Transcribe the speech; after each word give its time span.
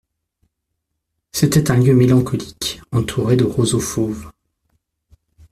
C'était 1.31 1.69
un 1.69 1.75
lieu 1.77 1.93
mélancolique 1.93 2.81
entouré 2.91 3.35
de 3.35 3.43
roseaux 3.43 3.79
fauves. 3.79 4.31